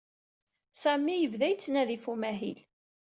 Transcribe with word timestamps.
Sami 0.81 1.15
yebda 1.17 1.47
yettnadi 1.49 1.97
ɣef 1.97 2.05
umahil. 2.11 2.59